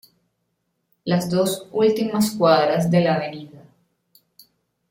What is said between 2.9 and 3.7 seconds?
la Av.